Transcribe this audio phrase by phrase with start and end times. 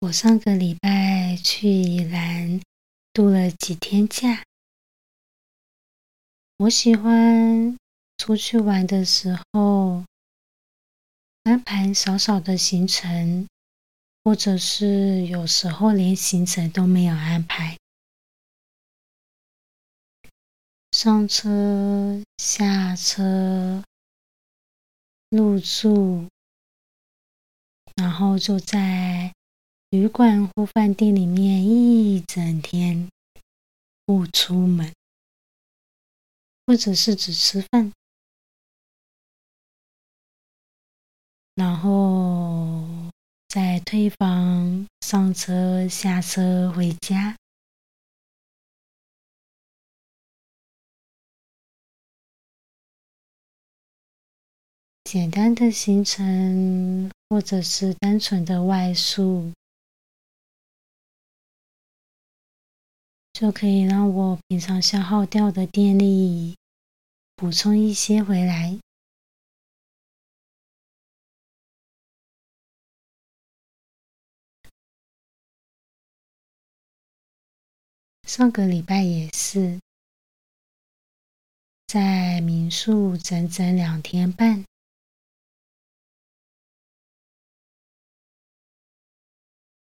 [0.00, 2.60] 我上个礼拜去宜兰
[3.12, 4.44] 度了几天假。
[6.58, 7.76] 我喜欢
[8.16, 10.04] 出去玩的时候
[11.42, 13.48] 安排少少的行程，
[14.22, 17.76] 或者是有时候连行程都没有安排，
[20.92, 23.82] 上车、下车、
[25.30, 26.28] 入住，
[27.96, 29.34] 然后就在。
[29.90, 33.08] 旅馆或饭店里面一整天
[34.04, 34.92] 不出门，
[36.66, 37.90] 或者是只吃饭，
[41.54, 42.86] 然后
[43.48, 47.34] 再退房、上车、下车回家，
[55.04, 59.50] 简单的行程，或者是单纯的外宿。
[63.38, 66.56] 就可以让我平常消耗掉的电力
[67.36, 68.80] 补充一些回来。
[78.26, 79.78] 上个礼拜也是
[81.86, 84.64] 在民宿整整两天半，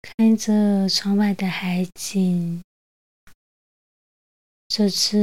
[0.00, 2.62] 看着窗外的海景。
[4.78, 5.16] 这次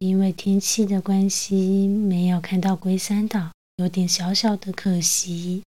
[0.00, 5.62] 因为天气的关系，没有看到龟山岛，有点小小的可惜。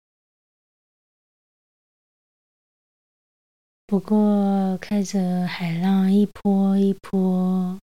[3.89, 7.81] 不过看着海浪一波一波，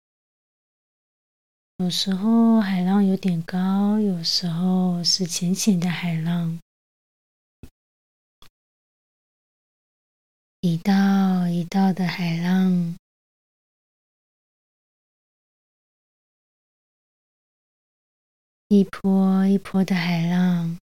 [1.79, 6.57] 有时候海浪有点高，有时候是浅浅的海浪，
[10.61, 12.95] 一道一道的海浪。
[18.69, 20.77] 一波一波的海浪，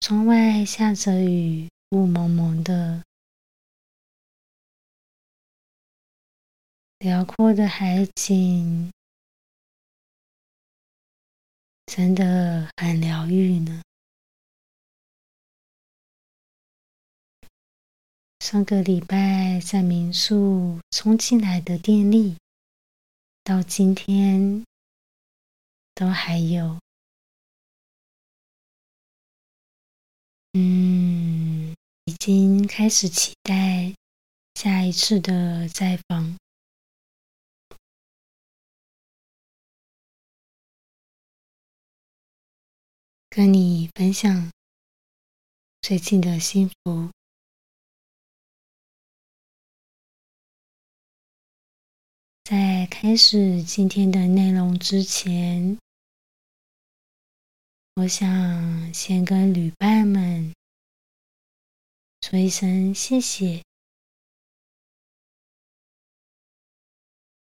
[0.00, 3.02] 窗外下着雨，雾蒙蒙的，
[6.98, 8.92] 辽阔的海景
[11.86, 13.80] 真的很疗愈呢。
[18.40, 22.36] 上个礼拜在民宿充进来的电力。
[23.44, 24.64] 到今天
[25.94, 26.80] 都还有，
[30.54, 33.94] 嗯，已经开始期待
[34.54, 36.38] 下一次的再访，
[43.28, 44.50] 跟你分享
[45.82, 47.10] 最近的幸福。
[52.44, 55.78] 在开始今天的内容之前，
[57.94, 60.52] 我想先跟旅伴们
[62.20, 63.62] 说一声谢谢，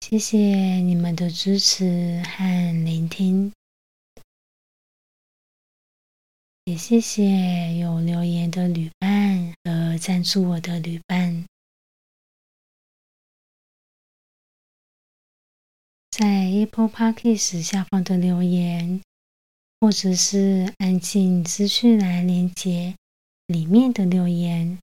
[0.01, 0.37] 谢谢
[0.81, 3.53] 你们的支持和聆听，
[6.65, 11.28] 也谢谢有留言的旅伴和赞助我的旅伴。
[16.19, 19.01] 在 Apple Podcast 下方的留言，
[19.79, 22.93] 或者是安静资讯栏连接
[23.47, 24.77] 里面的留言，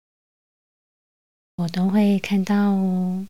[1.57, 3.27] 我都会看到哦。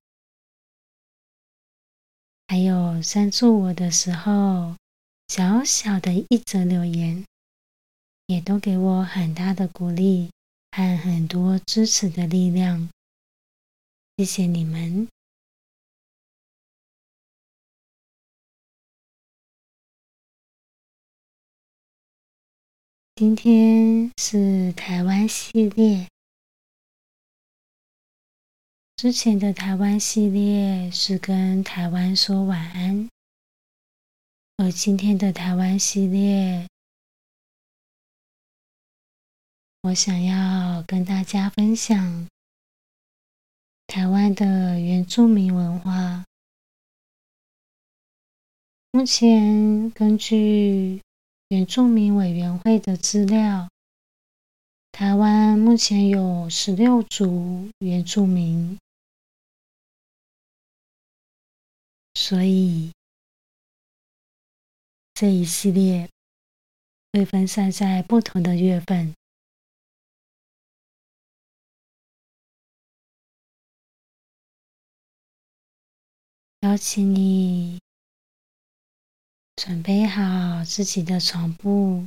[2.47, 4.77] 还有赞助我的时候，
[5.27, 7.25] 小小的一则留言，
[8.29, 10.31] 也都给我很大的鼓励
[10.71, 12.89] 和很多支持的力量。
[14.17, 15.09] 谢谢你们。
[23.19, 26.07] 今天是台湾系列，
[28.95, 33.09] 之前的台湾系列是跟台湾说晚安，
[34.59, 36.69] 而今天的台湾系列，
[39.81, 42.29] 我想要跟大家分享
[43.87, 46.23] 台湾的原住民文化。
[48.91, 51.01] 目前根据
[51.49, 53.71] 原住民委员会的资料，
[54.91, 58.77] 台湾目前有十六族原住民，
[62.15, 62.91] 所以
[65.15, 66.11] 这一系列
[67.13, 69.15] 会分散在不同的月份。
[76.63, 77.79] 邀请你
[79.57, 82.07] 准备好自己的床铺。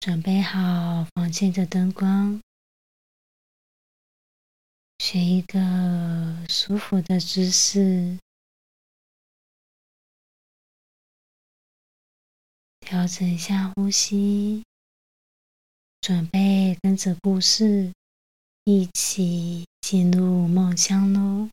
[0.00, 2.38] 准备好房间的灯光，
[4.98, 8.18] 选一个舒服的姿势，
[12.80, 14.62] 调整一下呼吸，
[16.02, 17.90] 准备跟着故事
[18.64, 21.48] 一起进入梦乡喽。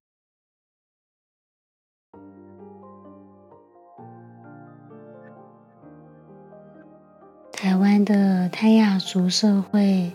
[7.61, 10.11] 台湾的泰雅族社会，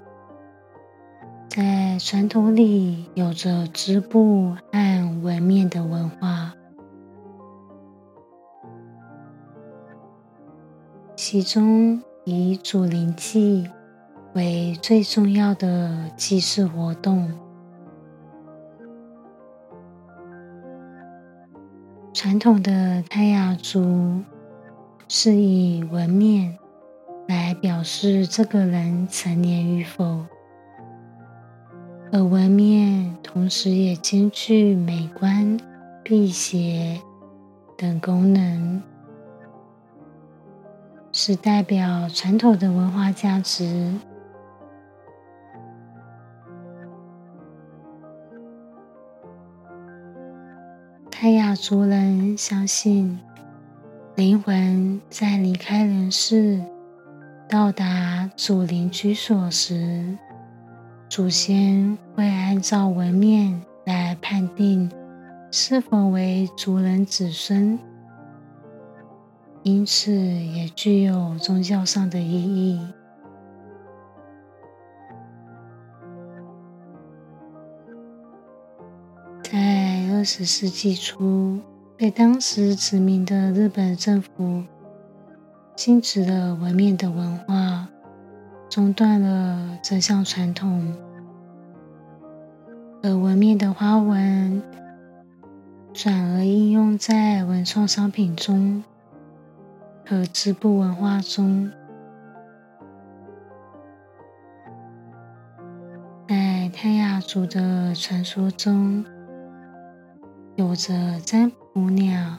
[1.49, 6.53] 在传统里有着织布和纹面的文化，
[11.15, 13.71] 其中以祖灵祭
[14.35, 17.33] 为最重要的祭祀活动。
[22.13, 24.21] 传统的泰雅族
[25.07, 26.59] 是以纹面。
[27.29, 30.25] 来表示这个人成年与否，
[32.13, 35.59] 而纹面同时也兼具美观、
[36.05, 37.01] 辟邪
[37.77, 38.81] 等功能，
[41.11, 43.93] 是代表传统的文化价值。
[51.11, 53.19] 泰雅族人相信，
[54.15, 56.63] 灵魂在离开人世。
[57.49, 60.19] 到达祖灵居所时，
[61.09, 64.91] 祖先会按照纹面来判定
[65.53, 67.79] 是否为族人子孙，
[69.63, 72.81] 因此也具有宗教上的意义。
[79.41, 81.61] 在二十世纪初，
[81.97, 84.65] 被当时殖民的日本政府。
[85.77, 87.87] 禁止了纹面的文化，
[88.71, 90.97] 中断了这项传统，
[93.03, 94.63] 而纹面的花纹
[95.93, 98.83] 转而应用在文创商品中
[100.09, 101.71] 和织布文化中。
[106.27, 109.05] 在泰雅族的传说中，
[110.55, 112.39] 有着占卜鸟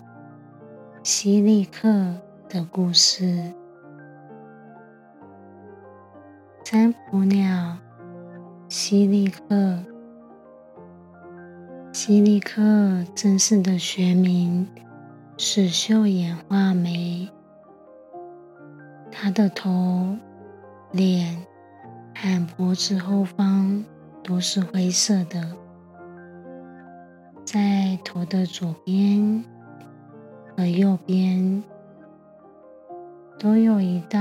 [1.03, 2.15] 西利克。
[2.49, 3.53] 的故事。
[6.63, 7.77] 占卜鸟
[8.67, 9.79] 西利克，
[11.93, 12.61] 西利克
[13.15, 14.67] 正式的学名
[15.37, 17.29] 是秀眼画眉。
[19.11, 20.17] 它的头、
[20.91, 21.37] 脸
[22.13, 23.83] 和脖子后方
[24.23, 25.55] 都是灰色的，
[27.45, 29.43] 在头的左边
[30.55, 31.63] 和右边。
[33.39, 34.19] 都有一道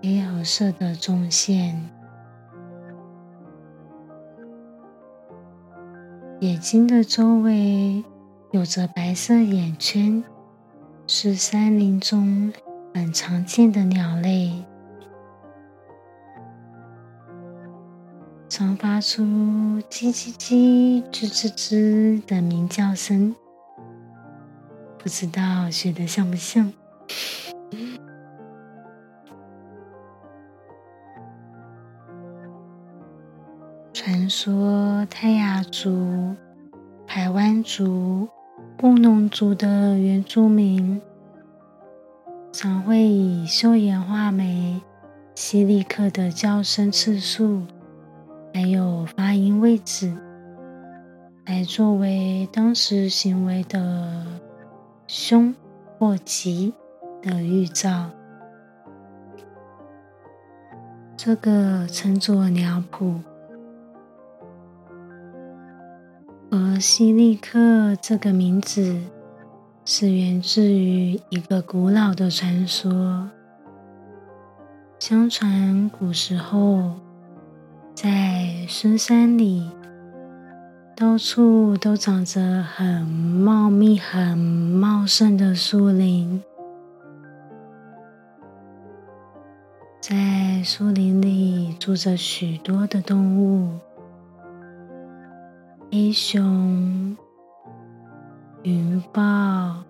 [0.00, 1.90] 黑褐色的纵线，
[6.38, 8.04] 眼睛的周围
[8.52, 10.22] 有着白色眼圈，
[11.08, 12.52] 是山林中
[12.94, 14.64] 很常见的鸟类，
[18.48, 19.24] 常发出
[19.90, 23.34] 叽叽叽、吱吱吱的鸣叫声，
[24.96, 26.72] 不知道学的像不像？
[33.92, 36.34] 传说泰雅族、
[37.06, 38.28] 排湾族、
[38.76, 41.00] 布农族的原住民，
[42.52, 44.80] 常会以秀眼画眉、
[45.34, 47.62] 西利克的叫声次数，
[48.54, 50.16] 还有发音位置，
[51.46, 54.24] 来作为当时行为的
[55.06, 55.54] 凶
[55.98, 56.72] 或吉
[57.20, 58.10] 的预兆。
[61.16, 63.20] 这个称作鸟谱。
[66.50, 68.98] 而西利克这个名字
[69.84, 73.28] 是源自于一个古老的传说。
[74.98, 76.94] 相传古时候
[77.94, 79.70] 在深山里，
[80.96, 86.42] 到处都长着很茂密、很茂盛的树林。
[90.00, 93.78] 在树林里住着许多的动物：
[95.90, 97.16] 黑熊、
[98.62, 99.82] 云豹、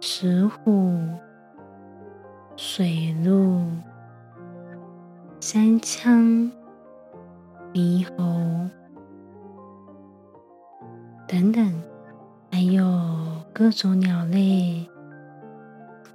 [0.00, 0.98] 石虎、
[2.56, 3.62] 水鹿。
[5.40, 6.50] 山羌、
[7.72, 8.68] 猕猴
[11.26, 11.82] 等等，
[12.50, 12.84] 还有
[13.54, 14.86] 各种鸟类、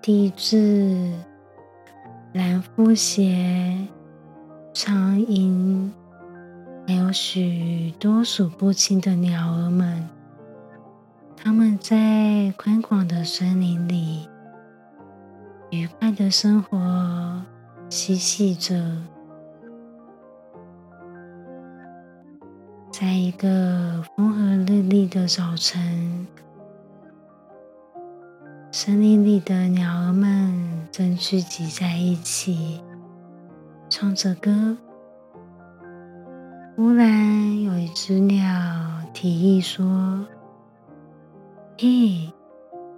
[0.02, 1.12] 地质、
[2.34, 3.88] 蓝腹鹇、
[4.74, 5.90] 苍蝇，
[6.86, 10.08] 还有许多数不清的鸟儿们。
[11.36, 14.30] 它们在宽广的森林里
[15.72, 17.42] 愉快的生活，
[17.90, 18.98] 嬉戏着。
[22.92, 26.28] 在一个风和日丽的早晨，
[28.72, 32.82] 森林里的鸟儿们正聚集在一起，
[33.90, 34.78] 唱着歌。
[36.76, 38.44] 忽然，有一只鸟
[39.14, 40.26] 提议说
[41.78, 42.34] ：“嘿，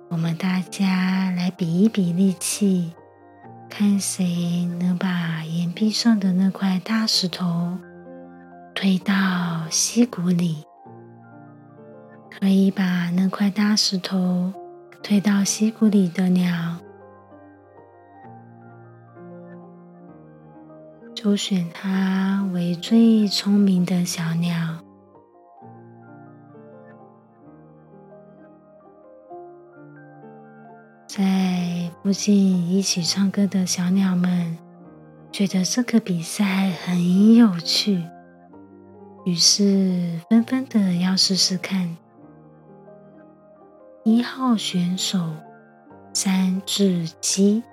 [0.07, 2.93] 我们大家来比一比力气，
[3.69, 7.77] 看谁能把岩壁上的那块大石头。”
[8.73, 9.13] 推到
[9.69, 10.63] 溪谷里，
[12.29, 14.53] 可以把那块大石头
[15.03, 16.77] 推到溪谷里的鸟，
[21.25, 24.77] 就选它为最聪明的小鸟。
[31.07, 34.55] 在附近一起唱歌的小鸟们，
[35.31, 38.03] 觉得这个比赛很有趣。
[39.25, 41.97] 于是纷纷的要试试看。
[44.03, 45.31] 一号选手
[46.13, 47.63] 三只鸡，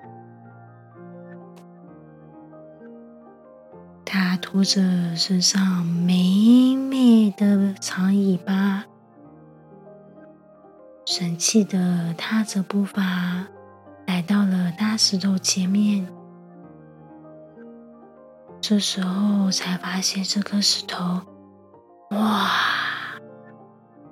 [4.53, 8.85] 拖着身上美美的长尾巴，
[11.07, 13.47] 神气的踏着步伐，
[14.07, 16.07] 来到了大石头前面。
[18.61, 21.23] 这时候才发现这颗石头。
[22.11, 22.51] 哇，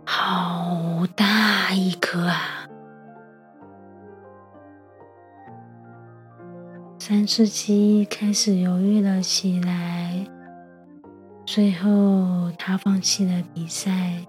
[0.07, 2.60] 好大一颗啊！
[7.03, 10.23] 三只鸡开始犹豫了起来，
[11.47, 14.27] 最后他放弃了比赛，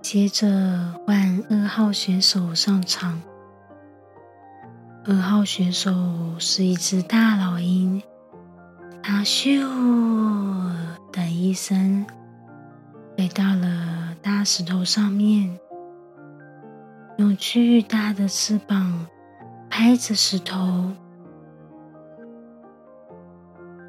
[0.00, 3.20] 接着换二号选手上场。
[5.04, 5.92] 二号选手
[6.38, 8.02] 是一只大老鹰，
[9.02, 9.60] 它咻
[11.12, 12.06] 的一声。
[13.14, 15.58] 飞到了大石头上面，
[17.18, 19.06] 用巨大的翅膀
[19.68, 20.92] 拍着石头，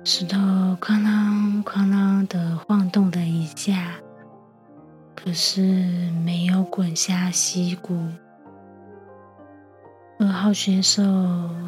[0.09, 0.37] 石头
[0.79, 3.95] 哐啷哐啷的晃动了一下，
[5.13, 5.59] 可是
[6.23, 8.07] 没有滚下溪谷。
[10.17, 11.03] 二号选手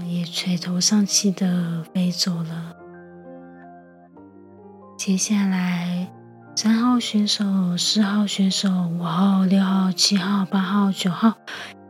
[0.07, 2.73] 也垂头丧气的飞走了。
[4.97, 6.07] 接下来。
[6.55, 11.33] 三号选手、四号选手、五号、六号、七号、八号、九号，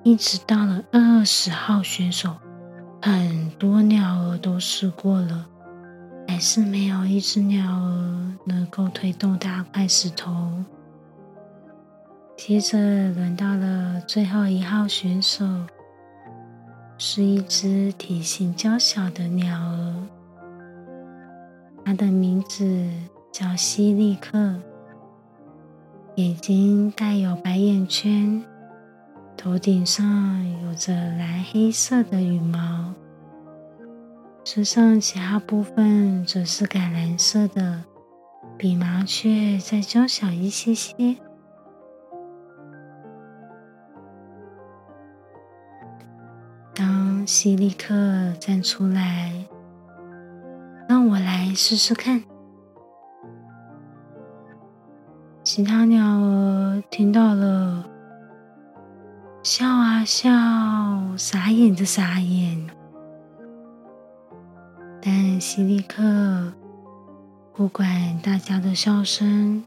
[0.04, 2.36] 一直到了二十号选手，
[3.04, 5.48] 很多鸟儿都试过了，
[6.30, 10.64] 还是没有一只鸟儿能够推动大块石头。
[12.38, 12.78] 接着
[13.14, 15.44] 轮到了最后一号选手，
[17.00, 20.08] 是一只体型娇小的鸟儿，
[21.84, 22.64] 它的名字。
[23.32, 24.56] 叫西利克，
[26.16, 28.44] 眼睛带有白眼圈，
[29.38, 30.04] 头顶上
[30.64, 32.92] 有着蓝黑色的羽毛，
[34.44, 37.84] 身上其他部分则是橄榄色的，
[38.58, 41.16] 比麻雀再娇小一些些。
[46.74, 47.94] 当西利克
[48.40, 49.46] 站出来，
[50.88, 52.24] 让我来试试看。
[55.44, 57.88] 其他鸟儿听到了，
[59.44, 60.30] 笑啊笑，
[61.18, 62.79] 傻眼的傻眼。
[65.40, 66.52] 希利克
[67.54, 69.64] 不管大家的笑声，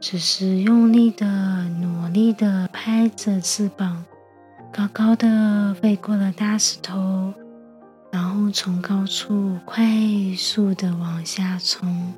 [0.00, 4.04] 只是用力的、努力的拍着翅膀，
[4.72, 7.32] 高高的飞过了大石头，
[8.10, 9.84] 然后从高处快
[10.36, 12.12] 速的往下冲，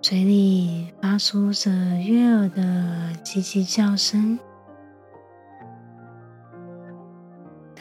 [0.00, 4.38] 嘴里发出着悦耳的叽叽叫声。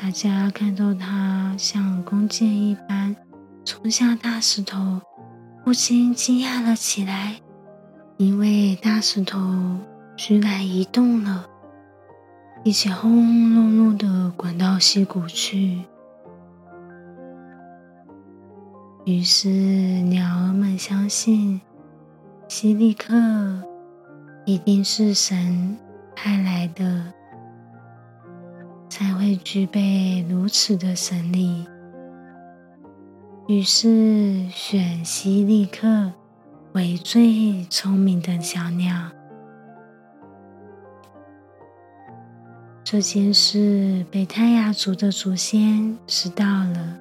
[0.10, 3.16] 大家看到它像弓箭一般
[3.64, 5.00] 冲向大石头，
[5.64, 7.40] 不禁惊讶了起来，
[8.18, 9.38] 因为大石头
[10.18, 11.46] 居然移动了，
[12.64, 15.84] 并且轰轰隆隆的滚到溪谷去。
[19.06, 21.62] 于是鸟儿们相信，
[22.48, 23.14] 希利克
[24.44, 25.78] 一定是神
[26.16, 27.14] 派来的。
[29.00, 31.66] 才会具备如此的神力。
[33.48, 36.12] 于是选希利克
[36.74, 39.10] 为最聪明的小鸟。
[42.84, 46.98] 这件事被泰雅族的祖先知道了，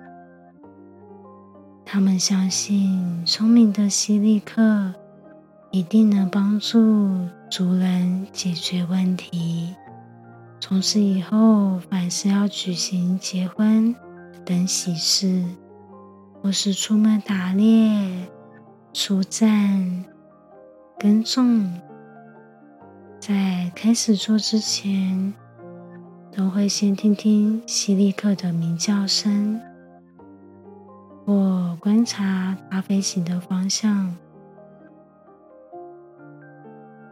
[1.85, 4.95] 他们相信聪明的希利克
[5.73, 9.75] 一定能帮助族人解决问题。
[10.69, 13.97] 从此以后，凡是要举行结婚
[14.45, 15.43] 等喜事，
[16.43, 18.29] 或是出门打猎、
[18.93, 20.05] 出战、
[20.99, 21.73] 耕种，
[23.19, 25.33] 在开始做之前，
[26.37, 29.59] 都会先听听希利克的鸣叫声，
[31.25, 34.15] 或观察它飞行的方向，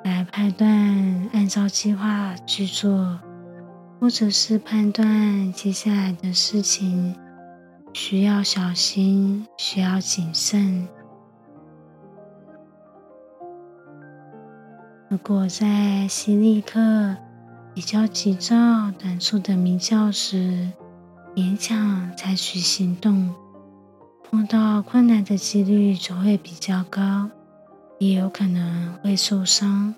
[0.05, 0.69] 来判断
[1.33, 3.19] 按照计划去做。
[3.99, 7.15] 或者是判断接下来的事情
[7.93, 10.87] 需要小心，需要谨慎。
[15.09, 17.17] 如果在希利克
[17.73, 18.55] 比较急躁、
[18.99, 20.71] 短促的鸣叫时，
[21.35, 23.35] 勉强采取行动，
[24.25, 27.31] 碰到困难的几率就会比较高，
[27.99, 29.95] 也有可能会受伤。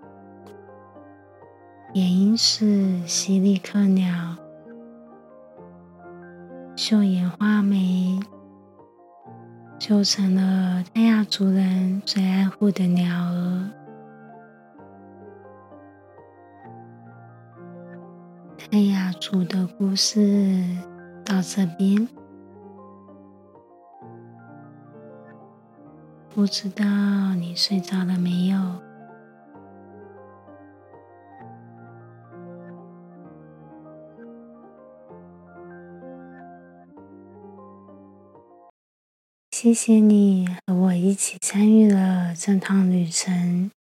[1.95, 4.37] 原因是犀利克鸟
[6.77, 8.21] 秀眼画眉，
[9.79, 13.71] 就成了泰雅族人最爱护的鸟儿。
[18.59, 20.63] 泰雅族的故事
[21.25, 22.07] 到这边，
[26.29, 26.85] 不知道
[27.35, 28.59] 你睡着了没有？
[39.61, 43.73] 谢谢你和我一起参与了这趟旅程。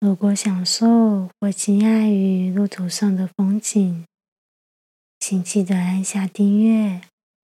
[0.00, 4.06] 如果享受或惊讶于路途上的风景，
[5.20, 7.02] 请记得按下订阅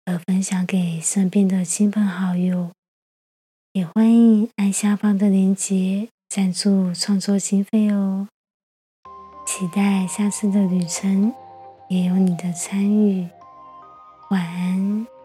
[0.04, 2.72] 和分享给身边的亲朋好友。
[3.74, 8.28] 也欢迎按下方的链接赞助创作经费哦。
[9.46, 11.32] 期待下次的旅程
[11.88, 13.30] 也有你的参与。
[14.32, 15.19] 晚安。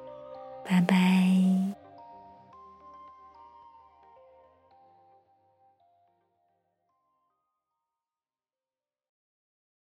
[0.65, 1.84] 拜拜。